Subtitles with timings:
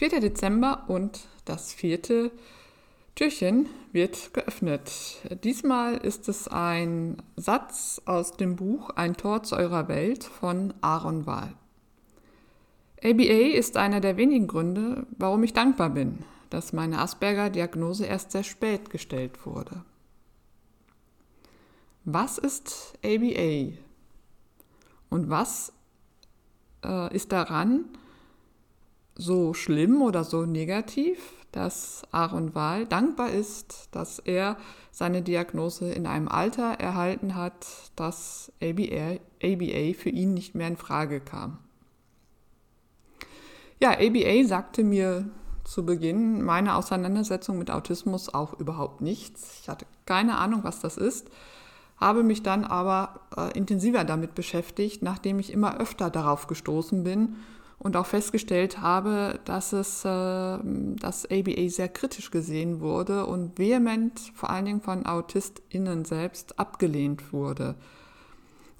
[0.00, 0.18] 4.
[0.20, 2.30] Dezember und das vierte
[3.14, 4.90] Türchen wird geöffnet.
[5.44, 11.26] Diesmal ist es ein Satz aus dem Buch Ein Tor zu eurer Welt von Aaron
[11.26, 11.52] Wahl.
[13.04, 18.44] ABA ist einer der wenigen Gründe, warum ich dankbar bin, dass meine Asperger-Diagnose erst sehr
[18.44, 19.84] spät gestellt wurde.
[22.06, 23.74] Was ist ABA?
[25.10, 25.74] Und was
[26.86, 27.84] äh, ist daran
[29.20, 31.18] so schlimm oder so negativ,
[31.52, 34.56] dass Aaron Wahl dankbar ist, dass er
[34.90, 37.66] seine Diagnose in einem Alter erhalten hat,
[37.96, 41.58] dass ABA, ABA für ihn nicht mehr in Frage kam.
[43.80, 45.28] Ja, ABA sagte mir
[45.64, 49.60] zu Beginn meiner Auseinandersetzung mit Autismus auch überhaupt nichts.
[49.62, 51.30] Ich hatte keine Ahnung, was das ist,
[51.96, 57.36] habe mich dann aber äh, intensiver damit beschäftigt, nachdem ich immer öfter darauf gestoßen bin
[57.80, 64.20] und auch festgestellt habe, dass es, äh, dass ABA sehr kritisch gesehen wurde und vehement
[64.34, 67.74] vor allen Dingen von AutistInnen selbst abgelehnt wurde.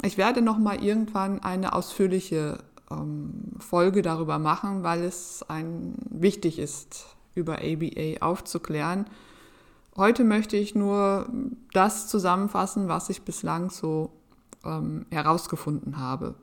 [0.03, 2.59] Ich werde noch mal irgendwann eine ausführliche
[2.91, 9.06] ähm, Folge darüber machen, weil es ein, wichtig ist, über ABA aufzuklären.
[9.97, 11.27] Heute möchte ich nur
[11.73, 14.11] das zusammenfassen, was ich bislang so
[14.62, 16.34] ähm, herausgefunden habe.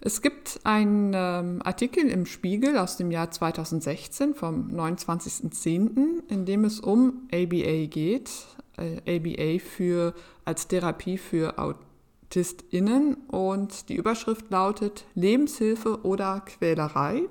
[0.00, 6.64] Es gibt einen ähm, Artikel im Spiegel aus dem Jahr 2016 vom 29.10., in dem
[6.64, 8.30] es um ABA geht,
[8.76, 17.22] äh, ABA für, als Therapie für AutistInnen und die Überschrift lautet Lebenshilfe oder Quälerei.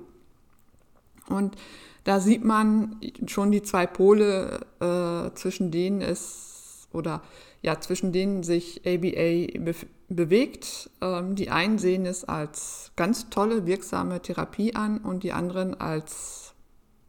[1.30, 1.56] Und
[2.04, 6.57] da sieht man schon die zwei Pole, äh, zwischen denen es
[6.94, 7.22] oder
[7.62, 9.76] ja, zwischen denen sich ABA be
[10.10, 10.90] bewegt.
[11.02, 16.54] Ähm, die einen sehen es als ganz tolle, wirksame Therapie an und die anderen als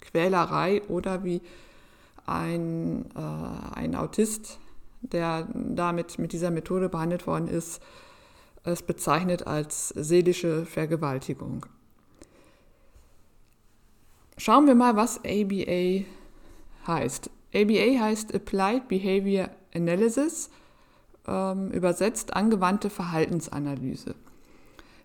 [0.00, 1.40] Quälerei oder wie
[2.26, 4.58] ein, äh, ein Autist,
[5.00, 7.80] der damit mit dieser Methode behandelt worden ist,
[8.64, 11.66] es bezeichnet als seelische Vergewaltigung.
[14.36, 16.04] Schauen wir mal, was ABA
[16.86, 17.30] heißt.
[17.54, 20.50] ABA heißt Applied Behavior Analysis,
[21.26, 24.14] ähm, übersetzt angewandte Verhaltensanalyse.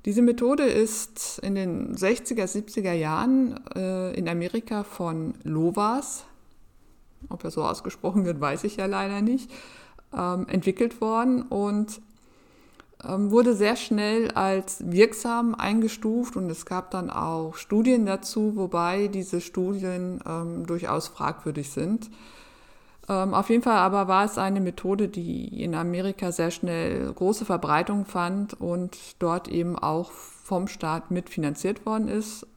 [0.05, 6.25] Diese Methode ist in den 60er, 70er Jahren äh, in Amerika von Lovas,
[7.29, 9.49] ob er so ausgesprochen wird, weiß ich ja leider nicht,
[10.13, 12.01] ähm, entwickelt worden und
[13.07, 19.07] ähm, wurde sehr schnell als wirksam eingestuft und es gab dann auch Studien dazu, wobei
[19.07, 22.09] diese Studien ähm, durchaus fragwürdig sind.
[23.09, 27.45] Ähm, auf jeden Fall aber war es eine Methode, die in Amerika sehr schnell große
[27.45, 32.47] Verbreitung fand und dort eben auch vom Staat mitfinanziert worden ist.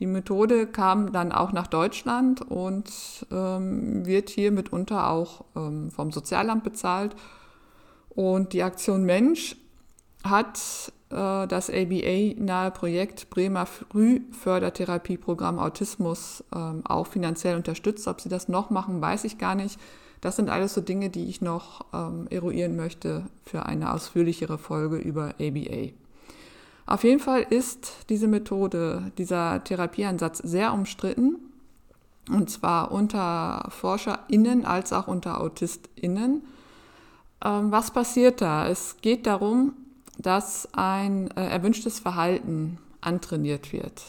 [0.00, 2.90] Die Methode kam dann auch nach Deutschland und
[3.30, 7.14] ähm, wird hier mitunter auch ähm, vom Sozialamt bezahlt.
[8.08, 9.56] Und die Aktion Mensch
[10.24, 10.58] hat
[11.10, 18.06] das ABA-nahe Projekt Bremer Frühfördertherapieprogramm Autismus ähm, auch finanziell unterstützt.
[18.06, 19.78] Ob sie das noch machen, weiß ich gar nicht.
[20.20, 24.98] Das sind alles so Dinge, die ich noch ähm, eruieren möchte für eine ausführlichere Folge
[24.98, 25.92] über ABA.
[26.86, 31.36] Auf jeden Fall ist diese Methode, dieser Therapieansatz sehr umstritten.
[32.28, 36.42] Und zwar unter ForscherInnen als auch unter AutistInnen.
[37.44, 38.68] Ähm, was passiert da?
[38.68, 39.72] Es geht darum,
[40.22, 44.02] dass ein äh, erwünschtes Verhalten antrainiert wird.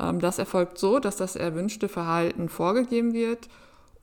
[0.00, 3.48] Ähm, das erfolgt so, dass das erwünschte Verhalten vorgegeben wird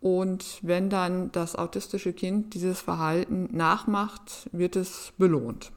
[0.02, 5.72] und wenn dann das autistische Kind dieses Verhalten nachmacht, wird es belohnt.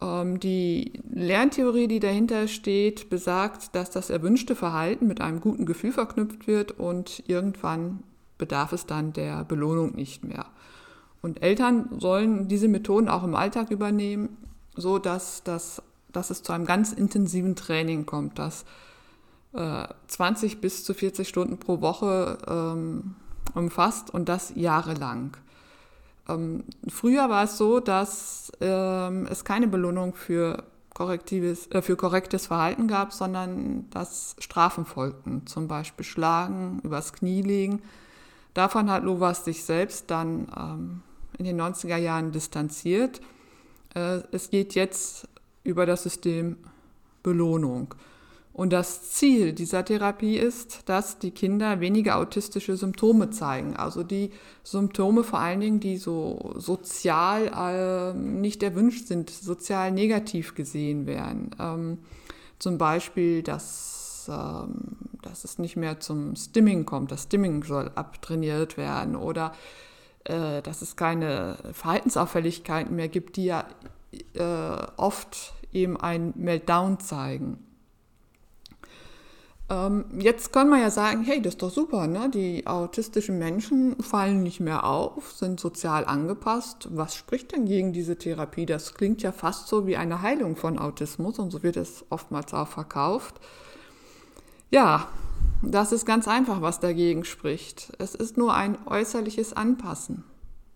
[0.00, 5.92] Ähm, die Lerntheorie, die dahinter steht, besagt, dass das erwünschte Verhalten mit einem guten Gefühl
[5.92, 8.04] verknüpft wird und irgendwann
[8.38, 10.46] bedarf es dann der Belohnung nicht mehr.
[11.22, 14.36] Und Eltern sollen diese Methoden auch im Alltag übernehmen,
[14.74, 18.64] so dass, dass, dass es zu einem ganz intensiven Training kommt, dass
[19.52, 23.14] äh, 20 bis zu 40 Stunden pro Woche ähm,
[23.54, 25.36] umfasst und das jahrelang.
[26.28, 30.64] Ähm, früher war es so, dass ähm, es keine Belohnung für,
[30.94, 37.42] korrektives, äh, für korrektes Verhalten gab, sondern dass Strafen folgten, zum Beispiel Schlagen, übers Knie
[37.42, 37.82] legen.
[38.54, 41.02] Davon hat Lovas sich selbst dann ähm,
[41.44, 43.20] in den 90er Jahren distanziert.
[43.94, 45.28] Äh, es geht jetzt
[45.64, 46.56] über das System
[47.22, 47.94] Belohnung.
[48.52, 53.76] Und das Ziel dieser Therapie ist, dass die Kinder weniger autistische Symptome zeigen.
[53.76, 54.30] Also die
[54.62, 61.50] Symptome vor allen Dingen, die so sozial äh, nicht erwünscht sind, sozial negativ gesehen werden.
[61.58, 61.98] Ähm,
[62.58, 67.10] Zum Beispiel, dass, ähm, dass es nicht mehr zum Stimming kommt.
[67.10, 69.52] Das Stimming soll abtrainiert werden oder
[70.24, 73.66] äh, dass es keine Verhaltensauffälligkeiten mehr gibt, die ja
[74.34, 77.58] äh, oft eben ein Meltdown zeigen.
[79.70, 82.28] Ähm, jetzt kann man ja sagen, hey, das ist doch super, ne?
[82.28, 86.88] die autistischen Menschen fallen nicht mehr auf, sind sozial angepasst.
[86.90, 88.66] Was spricht denn gegen diese Therapie?
[88.66, 92.52] Das klingt ja fast so wie eine Heilung von Autismus und so wird es oftmals
[92.52, 93.40] auch verkauft.
[94.70, 95.08] Ja,
[95.62, 97.92] das ist ganz einfach, was dagegen spricht.
[97.98, 100.24] Es ist nur ein äußerliches Anpassen.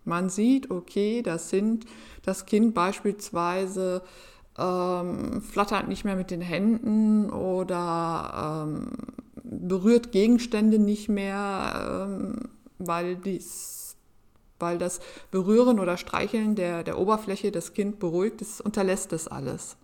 [0.05, 1.85] Man sieht, okay, das sind
[2.23, 4.03] das Kind beispielsweise
[4.59, 8.91] ähm, flattert nicht mehr mit den Händen oder ähm,
[9.43, 12.49] berührt Gegenstände nicht mehr, ähm,
[12.79, 13.97] weil, dies,
[14.59, 15.01] weil das
[15.31, 19.77] Berühren oder Streicheln der, der Oberfläche das Kind beruhigt, es unterlässt das alles.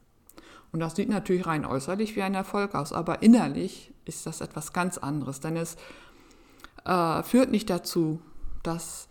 [0.73, 4.73] Und das sieht natürlich rein äußerlich wie ein Erfolg aus, aber innerlich ist das etwas
[4.73, 5.77] ganz anderes, denn es
[6.85, 8.21] äh, führt nicht dazu,
[8.63, 9.09] dass,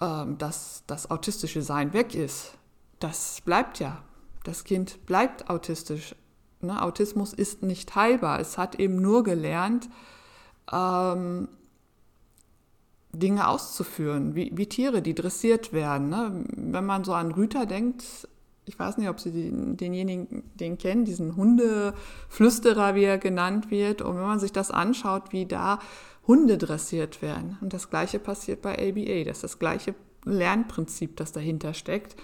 [0.00, 2.54] äh, dass das autistische Sein weg ist.
[3.00, 4.02] Das bleibt ja
[4.44, 6.14] das Kind bleibt autistisch.
[6.60, 6.80] Ne?
[6.82, 8.40] Autismus ist nicht heilbar.
[8.40, 9.88] Es hat eben nur gelernt,
[10.72, 11.48] ähm,
[13.12, 16.08] Dinge auszuführen, wie, wie, Tiere, die dressiert werden.
[16.08, 16.44] Ne?
[16.56, 18.26] Wenn man so an Rüter denkt,
[18.64, 24.02] ich weiß nicht, ob Sie den, denjenigen, den kennen, diesen Hundeflüsterer, wie er genannt wird.
[24.02, 25.80] Und wenn man sich das anschaut, wie da
[26.26, 27.58] Hunde dressiert werden.
[27.60, 29.24] Und das Gleiche passiert bei ABA.
[29.24, 29.94] Das ist das gleiche
[30.24, 32.14] Lernprinzip, das dahinter steckt.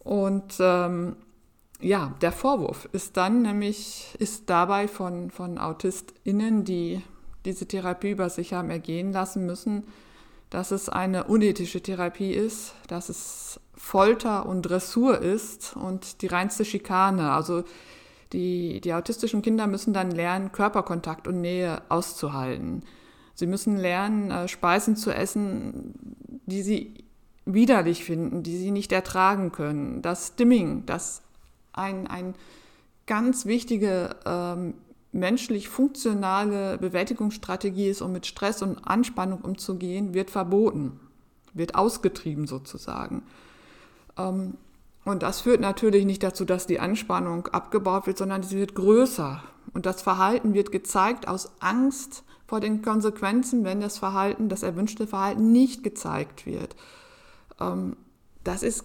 [0.00, 1.16] Und ähm,
[1.80, 7.02] ja, der Vorwurf ist dann nämlich, ist dabei von, von AutistInnen, die
[7.44, 9.84] diese Therapie über sich haben ergehen lassen müssen,
[10.50, 16.64] dass es eine unethische Therapie ist, dass es Folter und Dressur ist und die reinste
[16.64, 17.32] Schikane.
[17.32, 17.64] Also
[18.32, 22.82] die, die autistischen Kinder müssen dann lernen, Körperkontakt und Nähe auszuhalten.
[23.34, 25.94] Sie müssen lernen, äh, Speisen zu essen,
[26.46, 27.04] die sie
[27.44, 30.02] widerlich finden, die sie nicht ertragen können.
[30.02, 31.22] Das Stimming, das
[31.72, 32.34] ein, ein
[33.06, 34.74] ganz wichtige ähm,
[35.12, 40.98] menschlich funktionale Bewältigungsstrategie ist, um mit Stress und Anspannung umzugehen, wird verboten,
[41.54, 43.22] wird ausgetrieben sozusagen.
[44.16, 44.54] Ähm,
[45.04, 49.42] und das führt natürlich nicht dazu, dass die Anspannung abgebaut wird, sondern sie wird größer.
[49.72, 55.06] Und das Verhalten wird gezeigt aus Angst vor den Konsequenzen, wenn das Verhalten, das erwünschte
[55.06, 56.76] Verhalten nicht gezeigt wird.
[57.60, 57.96] Ähm,
[58.42, 58.84] das ist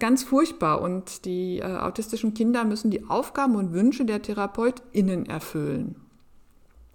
[0.00, 5.94] ganz furchtbar und die äh, autistischen Kinder müssen die Aufgaben und Wünsche der TherapeutInnen erfüllen.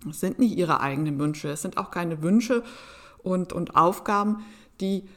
[0.09, 2.63] Es sind nicht ihre eigenen Wünsche, es sind auch keine Wünsche
[3.19, 4.43] und, und Aufgaben,
[4.81, 5.07] die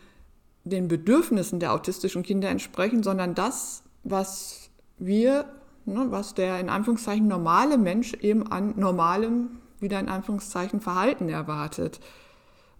[0.66, 5.46] den Bedürfnissen der autistischen Kinder entsprechen, sondern das, was wir,
[5.84, 12.00] ne, was der in Anführungszeichen normale Mensch eben an normalem, wieder in Anführungszeichen Verhalten erwartet.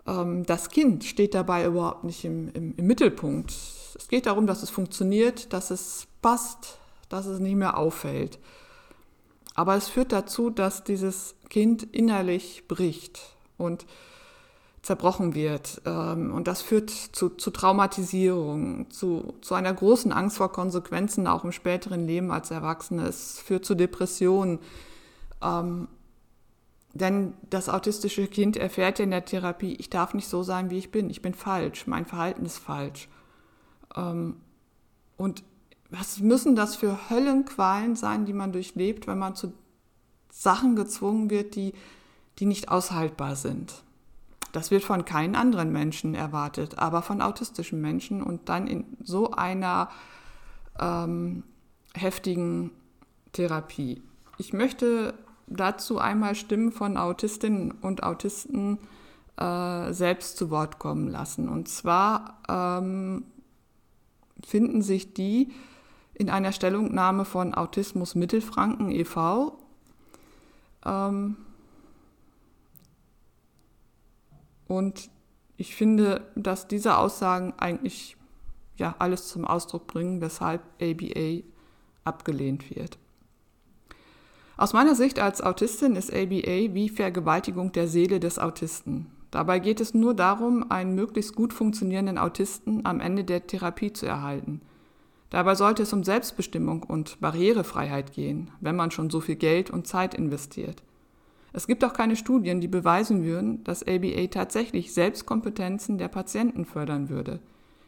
[0.06, 3.50] Ähm, das Kind steht dabei überhaupt nicht im, im, im Mittelpunkt.
[3.96, 6.78] Es geht darum, dass es funktioniert, dass es passt,
[7.08, 8.40] dass es nicht mehr auffällt.
[9.54, 13.86] Aber es führt dazu, dass dieses Kind innerlich bricht und
[14.86, 15.82] zerbrochen wird.
[15.84, 21.44] Ähm, und das führt zu, zu Traumatisierung, zu, zu, einer großen Angst vor Konsequenzen auch
[21.44, 23.06] im späteren Leben als Erwachsene.
[23.06, 24.60] Es führt zu Depressionen.
[25.42, 25.88] Ähm,
[26.94, 30.78] denn das autistische Kind erfährt ja in der Therapie, ich darf nicht so sein, wie
[30.78, 31.10] ich bin.
[31.10, 31.86] Ich bin falsch.
[31.88, 33.08] Mein Verhalten ist falsch.
[33.96, 34.36] Ähm,
[35.16, 35.42] und
[35.90, 39.52] was müssen das für Höllenqualen sein, die man durchlebt, wenn man zu
[40.30, 41.74] Sachen gezwungen wird, die,
[42.38, 43.82] die nicht aushaltbar sind?
[44.52, 49.32] Das wird von keinen anderen Menschen erwartet, aber von autistischen Menschen und dann in so
[49.32, 49.90] einer
[50.80, 51.42] ähm,
[51.94, 52.70] heftigen
[53.32, 54.02] Therapie.
[54.38, 55.14] Ich möchte
[55.46, 58.78] dazu einmal Stimmen von Autistinnen und Autisten
[59.36, 61.48] äh, selbst zu Wort kommen lassen.
[61.48, 63.24] Und zwar ähm,
[64.44, 65.52] finden sich die
[66.14, 69.58] in einer Stellungnahme von Autismus Mittelfranken e.V.
[70.84, 71.36] Ähm,
[74.68, 75.10] und
[75.56, 78.16] ich finde, dass diese Aussagen eigentlich
[78.76, 81.42] ja, alles zum Ausdruck bringen, weshalb ABA
[82.04, 82.98] abgelehnt wird.
[84.58, 89.06] Aus meiner Sicht als Autistin ist ABA wie Vergewaltigung der Seele des Autisten.
[89.30, 94.06] Dabei geht es nur darum, einen möglichst gut funktionierenden Autisten am Ende der Therapie zu
[94.06, 94.62] erhalten.
[95.30, 99.86] Dabei sollte es um Selbstbestimmung und Barrierefreiheit gehen, wenn man schon so viel Geld und
[99.86, 100.82] Zeit investiert.
[101.56, 107.08] Es gibt auch keine Studien, die beweisen würden, dass ABA tatsächlich Selbstkompetenzen der Patienten fördern
[107.08, 107.40] würde.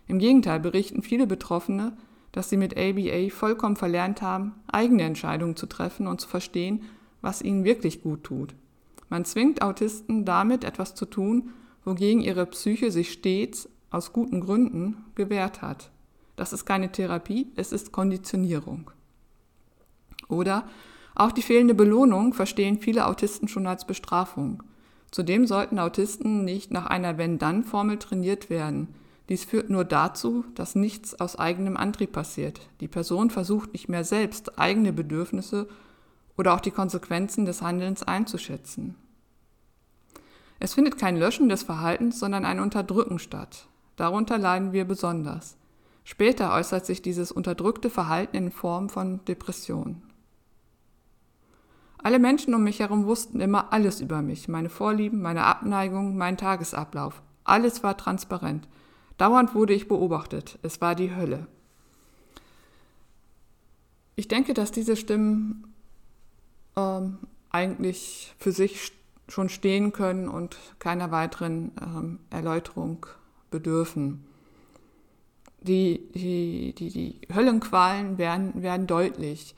[0.07, 1.95] Im Gegenteil berichten viele Betroffene,
[2.33, 6.85] dass sie mit ABA vollkommen verlernt haben, eigene Entscheidungen zu treffen und zu verstehen,
[7.21, 8.55] was ihnen wirklich gut tut.
[9.11, 11.51] Man zwingt Autisten damit etwas zu tun,
[11.85, 15.91] wogegen ihre Psyche sich stets aus guten Gründen gewehrt hat.
[16.37, 18.91] Das ist keine Therapie, es ist Konditionierung.
[20.27, 20.67] Oder
[21.19, 24.63] auch die fehlende Belohnung verstehen viele Autisten schon als Bestrafung.
[25.11, 28.89] Zudem sollten Autisten nicht nach einer Wenn-Dann-Formel trainiert werden.
[29.29, 32.61] Dies führt nur dazu, dass nichts aus eigenem Antrieb passiert.
[32.81, 35.69] Die Person versucht nicht mehr selbst eigene Bedürfnisse
[36.37, 38.95] oder auch die Konsequenzen des Handelns einzuschätzen.
[40.61, 43.67] Es findet kein Löschen des Verhaltens, sondern ein Unterdrücken statt.
[43.97, 45.57] Darunter leiden wir besonders.
[46.05, 50.03] Später äußert sich dieses unterdrückte Verhalten in Form von Depression.
[52.03, 56.37] Alle Menschen um mich herum wussten immer alles über mich, meine Vorlieben, meine Abneigung, meinen
[56.37, 57.23] Tagesablauf.
[57.45, 58.69] Alles war transparent.
[59.17, 60.59] Dauernd wurde ich beobachtet.
[60.63, 61.49] Es war die Hölle.
[64.15, 65.75] Ich denke, dass diese Stimmen
[66.77, 67.19] ähm,
[67.51, 68.93] eigentlich für sich
[69.29, 73.07] schon stehen können und keiner weiteren ähm, Erläuterung
[73.51, 74.25] bedürfen.
[75.61, 79.55] Die, die, die, die Höllenqualen werden, werden deutlich.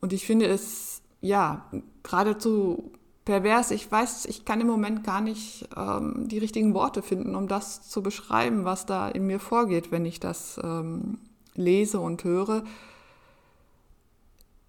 [0.00, 1.70] Und ich finde es, ja,
[2.02, 2.92] geradezu
[3.24, 3.70] pervers.
[3.70, 7.88] Ich weiß, ich kann im Moment gar nicht ähm, die richtigen Worte finden, um das
[7.88, 11.18] zu beschreiben, was da in mir vorgeht, wenn ich das ähm,
[11.54, 12.64] lese und höre.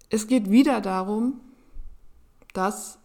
[0.08, 1.40] Es geht wieder darum,
[2.54, 2.98] dass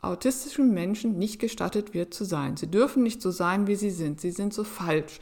[0.00, 2.56] autistischen Menschen nicht gestattet wird zu sein.
[2.56, 4.22] Sie dürfen nicht so sein, wie sie sind.
[4.22, 5.20] Sie sind so falsch.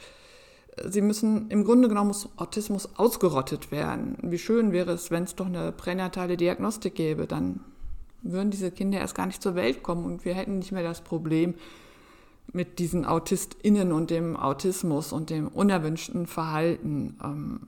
[0.85, 4.17] Sie müssen, im Grunde genommen muss Autismus ausgerottet werden.
[4.21, 7.61] Wie schön wäre es, wenn es doch eine pränatale Diagnostik gäbe, dann
[8.21, 11.01] würden diese Kinder erst gar nicht zur Welt kommen und wir hätten nicht mehr das
[11.01, 11.55] Problem
[12.53, 17.17] mit diesen AutistInnen und dem Autismus und dem unerwünschten Verhalten.
[17.23, 17.67] Ähm.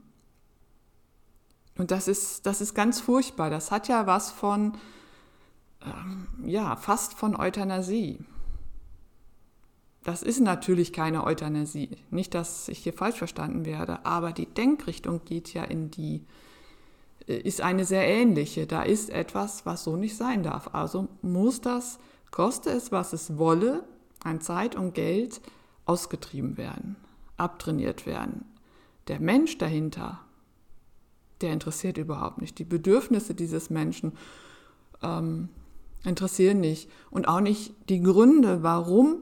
[1.78, 3.50] Und das ist, das ist ganz furchtbar.
[3.50, 4.74] Das hat ja was von,
[5.84, 8.20] ähm, ja, fast von Euthanasie.
[10.04, 11.90] Das ist natürlich keine Euthanasie.
[12.10, 16.26] Nicht, dass ich hier falsch verstanden werde, aber die Denkrichtung geht ja in die
[17.30, 18.66] ist eine sehr ähnliche.
[18.66, 20.74] Da ist etwas, was so nicht sein darf.
[20.74, 22.00] Also muss das,
[22.32, 23.84] koste es, was es wolle,
[24.24, 25.40] an Zeit und Geld
[25.86, 26.96] ausgetrieben werden,
[27.38, 28.46] abtrainiert werden.
[29.08, 30.20] Der Mensch dahinter,
[31.42, 32.58] der interessiert überhaupt nicht.
[32.58, 34.14] Die Bedürfnisse dieses Menschen
[35.02, 35.50] ähm,
[36.04, 36.90] interessieren nicht.
[37.12, 39.20] Und auch nicht die Gründe, warum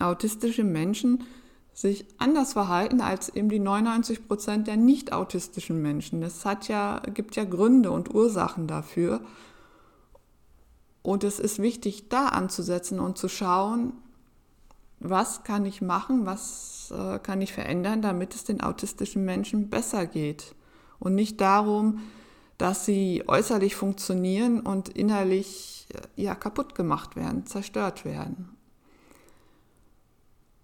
[0.00, 1.24] autistische Menschen
[1.74, 6.22] sich anders verhalten als eben die 99 Prozent der nicht autistischen Menschen.
[6.22, 9.20] Es hat ja, gibt ja Gründe und Ursachen dafür.
[11.02, 13.94] Und es ist wichtig, da anzusetzen und zu schauen,
[15.00, 20.06] was kann ich machen, was äh, kann ich verändern, damit es den autistischen Menschen besser
[20.06, 20.54] geht.
[21.00, 22.00] Und nicht darum,
[22.58, 28.56] dass sie äußerlich funktionieren und innerlich äh, ja, kaputt gemacht werden, zerstört werden.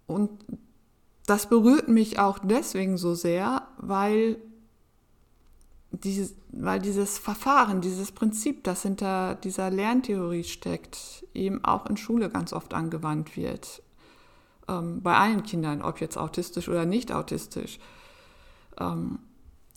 [0.08, 0.30] Und
[1.26, 4.38] das berührt mich auch deswegen so sehr, weil,
[5.92, 12.30] dieses, weil dieses Verfahren, dieses Prinzip, das hinter dieser Lerntheorie steckt, eben auch in Schule
[12.30, 13.82] ganz oft angewandt wird.
[14.66, 17.78] Ähm, bei allen Kindern, ob jetzt autistisch oder nicht autistisch.
[18.80, 19.18] Ähm,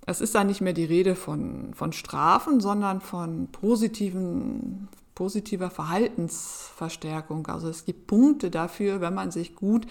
[0.05, 7.45] es ist da nicht mehr die Rede von, von Strafen, sondern von positiven, positiver Verhaltensverstärkung.
[7.47, 9.85] Also es gibt Punkte dafür, wenn man sich gut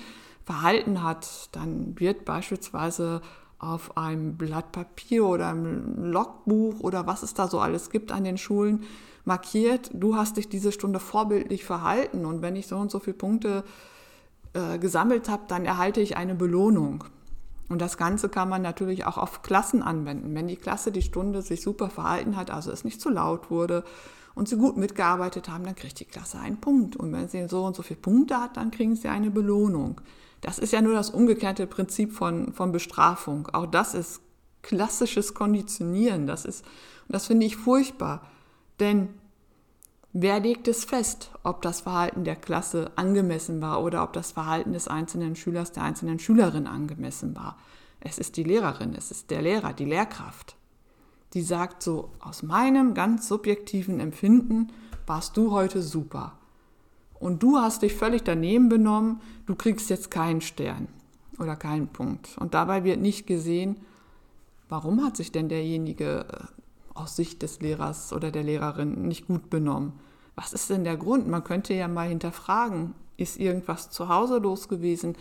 [0.50, 3.22] verhalten hat, dann wird beispielsweise
[3.60, 8.24] auf einem Blatt Papier oder einem Logbuch oder was es da so alles gibt an
[8.24, 8.82] den Schulen
[9.24, 13.16] markiert, du hast dich diese Stunde vorbildlich verhalten und wenn ich so und so viele
[13.16, 13.62] Punkte
[14.54, 17.04] äh, gesammelt habe, dann erhalte ich eine Belohnung.
[17.68, 20.34] Und das Ganze kann man natürlich auch auf Klassen anwenden.
[20.34, 23.84] Wenn die Klasse die Stunde sich super verhalten hat, also es nicht zu laut wurde
[24.34, 26.96] und sie gut mitgearbeitet haben, dann kriegt die Klasse einen Punkt.
[26.96, 30.00] Und wenn sie so und so viele Punkte hat, dann kriegen sie eine Belohnung.
[30.40, 33.48] Das ist ja nur das umgekehrte Prinzip von, von Bestrafung.
[33.52, 34.20] Auch das ist
[34.62, 36.26] klassisches Konditionieren.
[36.26, 36.64] Das ist,
[37.08, 38.26] das finde ich furchtbar.
[38.78, 39.08] Denn
[40.12, 44.72] wer legt es fest, ob das Verhalten der Klasse angemessen war oder ob das Verhalten
[44.72, 47.58] des einzelnen Schülers, der einzelnen Schülerin angemessen war?
[48.00, 50.56] Es ist die Lehrerin, es ist der Lehrer, die Lehrkraft.
[51.34, 54.72] Die sagt so, aus meinem ganz subjektiven Empfinden
[55.06, 56.39] warst du heute super
[57.20, 60.88] und du hast dich völlig daneben benommen, du kriegst jetzt keinen Stern
[61.38, 62.36] oder keinen Punkt.
[62.38, 63.76] Und dabei wird nicht gesehen,
[64.68, 69.50] warum hat sich denn derjenige äh, aus Sicht des Lehrers oder der Lehrerin nicht gut
[69.50, 69.92] benommen?
[70.34, 71.28] Was ist denn der Grund?
[71.28, 75.14] Man könnte ja mal hinterfragen, ist irgendwas zu Hause los gewesen?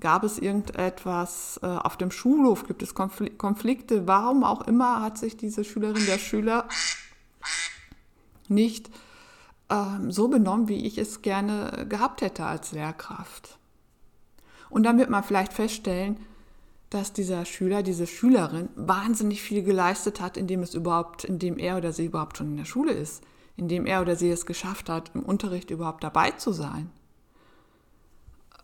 [0.00, 2.66] Gab es irgendetwas äh, auf dem Schulhof?
[2.66, 4.06] Gibt es Konflikte?
[4.06, 6.66] Warum auch immer hat sich diese Schülerin, der Schüler
[8.48, 8.90] nicht
[9.70, 13.58] ähm, so benommen, wie ich es gerne gehabt hätte als Lehrkraft?
[14.68, 16.18] Und dann wird man vielleicht feststellen,
[16.90, 21.92] dass dieser Schüler, diese Schülerin wahnsinnig viel geleistet hat, indem es überhaupt, indem er oder
[21.92, 23.22] sie überhaupt schon in der Schule ist,
[23.56, 26.90] indem er oder sie es geschafft hat, im Unterricht überhaupt dabei zu sein.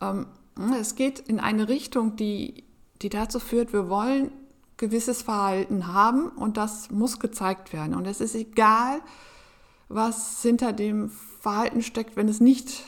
[0.00, 0.26] Ähm,
[0.78, 2.64] es geht in eine Richtung, die,
[3.00, 4.30] die dazu führt, wir wollen
[4.76, 7.94] gewisses Verhalten haben und das muss gezeigt werden.
[7.94, 9.00] Und es ist egal,
[9.94, 12.84] was hinter dem Verhalten steckt, wenn es nicht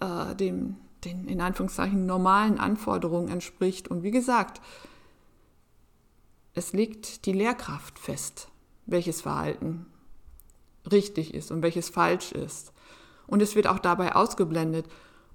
[0.00, 3.88] äh, dem den in Anführungszeichen normalen Anforderungen entspricht.
[3.88, 4.60] Und wie gesagt,
[6.54, 8.48] es legt die Lehrkraft fest,
[8.86, 9.86] welches Verhalten
[10.90, 12.72] richtig ist und welches falsch ist.
[13.26, 14.86] Und es wird auch dabei ausgeblendet,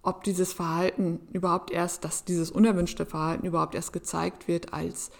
[0.01, 5.11] ob dieses Verhalten überhaupt erst, dass dieses unerwünschte Verhalten überhaupt erst gezeigt wird als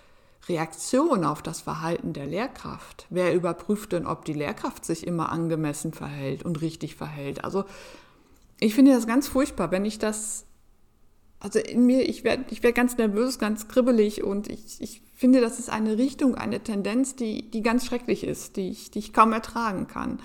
[0.49, 3.07] Reaktion auf das Verhalten der Lehrkraft.
[3.09, 7.43] Wer überprüft denn, ob die Lehrkraft sich immer angemessen verhält und richtig verhält?
[7.43, 7.65] Also
[8.59, 10.45] ich finde das ganz furchtbar, wenn ich das,
[11.39, 15.39] also in mir, ich werde ich werd ganz nervös, ganz kribbelig und ich, ich finde,
[15.39, 19.13] das ist eine Richtung, eine Tendenz, die, die ganz schrecklich ist, die ich, die ich
[19.13, 20.19] kaum ertragen kann.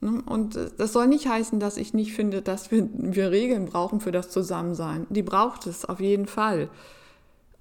[0.00, 0.22] Ne?
[0.26, 4.12] Und das soll nicht heißen, dass ich nicht finde, dass wir, wir Regeln brauchen für
[4.12, 5.06] das Zusammensein.
[5.08, 6.68] Die braucht es auf jeden Fall.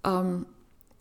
[0.04, 0.46] Ähm,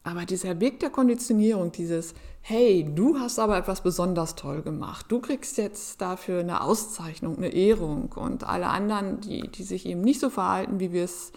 [0.07, 5.21] aber dieser Weg der Konditionierung, dieses, hey, du hast aber etwas besonders toll gemacht, du
[5.21, 10.21] kriegst jetzt dafür eine Auszeichnung, eine Ehrung und alle anderen, die, die sich eben nicht
[10.21, 11.33] so verhalten, wie wir es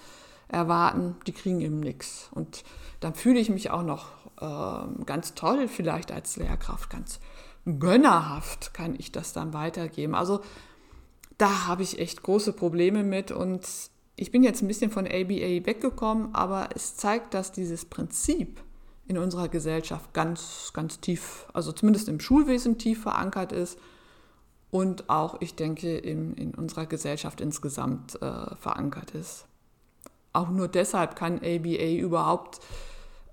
[0.49, 2.29] erwarten, die kriegen eben nichts.
[2.31, 2.63] Und
[2.99, 7.19] dann fühle ich mich auch noch äh, ganz toll vielleicht als Lehrkraft, ganz
[7.65, 10.13] gönnerhaft kann ich das dann weitergeben.
[10.13, 10.41] Also
[11.39, 13.67] da habe ich echt große Probleme mit und
[14.19, 18.59] ich bin jetzt ein bisschen von ABA weggekommen, aber es zeigt, dass dieses Prinzip
[19.07, 23.79] in unserer Gesellschaft ganz, ganz tief, also zumindest im Schulwesen tief verankert ist
[24.71, 29.45] und auch, ich denke, in, in unserer Gesellschaft insgesamt äh, verankert ist.
[30.33, 32.59] Auch nur deshalb kann ABA überhaupt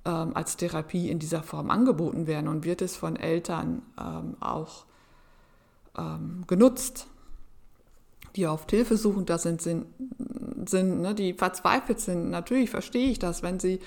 [0.04, 4.86] ähm, als Therapie in dieser Form angeboten werden und wird es von Eltern ähm, auch
[5.98, 7.08] ähm, genutzt
[8.36, 9.86] die oft hilfesuchender sind, sind,
[10.66, 12.30] sind ne, die verzweifelt sind.
[12.30, 13.80] Natürlich verstehe ich das, wenn sie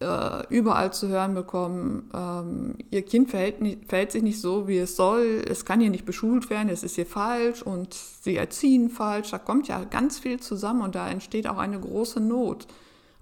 [0.00, 3.56] äh, überall zu hören bekommen, ähm, ihr Kind verhält,
[3.88, 6.96] verhält, sich nicht so, wie es soll, es kann hier nicht beschult werden, es ist
[6.96, 9.30] hier falsch und sie erziehen falsch.
[9.30, 12.66] Da kommt ja ganz viel zusammen und da entsteht auch eine große Not.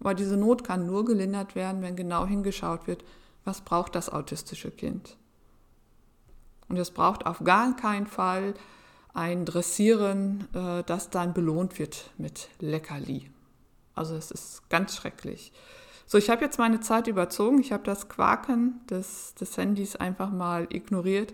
[0.01, 3.05] Aber diese Not kann nur gelindert werden, wenn genau hingeschaut wird,
[3.45, 5.17] was braucht das autistische Kind.
[6.69, 8.55] Und es braucht auf gar keinen Fall
[9.15, 13.31] ein Dressieren, äh, das dann belohnt wird mit Leckerli.
[13.95, 15.53] Also es ist ganz schrecklich.
[16.07, 17.61] So, ich habe jetzt meine Zeit überzogen.
[17.61, 21.33] Ich habe das Quaken des, des Handys einfach mal ignoriert.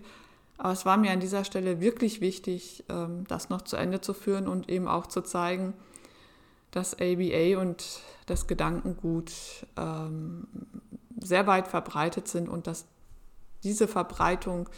[0.57, 4.13] Aber es war mir an dieser Stelle wirklich wichtig, ähm, das noch zu Ende zu
[4.13, 5.73] führen und eben auch zu zeigen,
[6.69, 9.31] dass ABA und das Gedankengut
[9.75, 10.47] ähm,
[11.19, 12.85] sehr weit verbreitet sind und dass
[13.63, 14.69] diese Verbreitung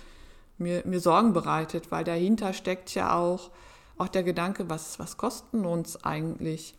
[0.57, 3.51] mir, mir Sorgen bereitet, weil dahinter steckt ja auch,
[3.97, 6.75] auch der Gedanke, was, was kosten uns eigentlich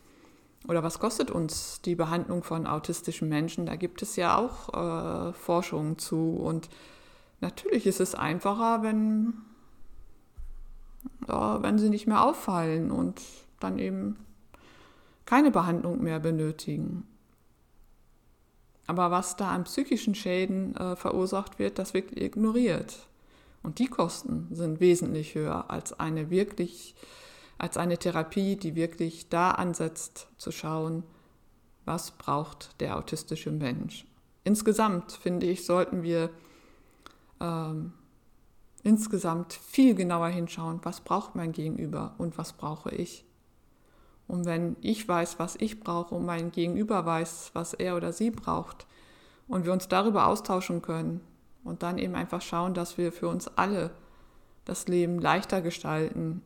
[0.66, 3.66] oder was kostet uns die Behandlung von autistischen Menschen?
[3.66, 6.68] Da gibt es ja auch äh, Forschungen zu und
[7.40, 9.34] natürlich ist es einfacher, wenn,
[11.28, 13.20] ja, wenn sie nicht mehr auffallen und
[13.60, 14.16] dann eben
[15.26, 17.06] keine Behandlung mehr benötigen.
[18.87, 23.06] Aber was da an psychischen Schäden äh, verursacht wird, das wird ignoriert.
[23.64, 26.94] Und die Kosten sind wesentlich höher als eine wirklich,
[27.57, 31.03] als eine Therapie, die wirklich da ansetzt zu schauen,
[31.87, 34.07] was braucht der autistische Mensch.
[34.44, 36.29] Insgesamt finde ich, sollten wir
[37.40, 37.94] ähm,
[38.83, 43.24] insgesamt viel genauer hinschauen, was braucht mein Gegenüber und was brauche ich.
[44.29, 48.31] Und wenn ich weiß, was ich brauche und mein Gegenüber weiß, was er oder sie
[48.31, 48.87] braucht
[49.48, 51.22] und wir uns darüber austauschen können,
[51.64, 53.90] und dann eben einfach schauen, dass wir für uns alle
[54.64, 56.42] das Leben leichter gestalten,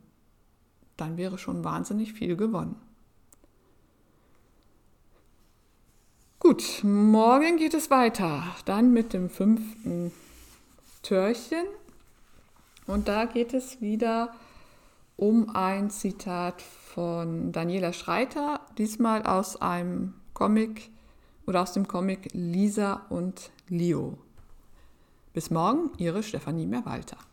[0.97, 2.75] dann wäre schon wahnsinnig viel gewonnen.
[6.39, 8.43] Gut, morgen geht es weiter.
[8.65, 10.11] Dann mit dem fünften
[11.03, 11.65] Türchen.
[12.87, 14.33] Und da geht es wieder
[15.15, 20.89] um ein Zitat von Daniela Schreiter, diesmal aus einem Comic
[21.45, 24.17] oder aus dem Comic Lisa und Leo.
[25.31, 27.19] Bis morgen, Ihre Stefanie Mehrwalter.